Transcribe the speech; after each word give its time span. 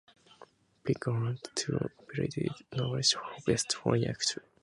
Peck 0.83 0.99
garnered 1.01 1.39
two 1.53 1.77
competitive 1.97 2.63
nominations 2.73 3.21
for 3.21 3.43
Best 3.51 3.71
Foreign 3.75 4.03
Actor. 4.07 4.41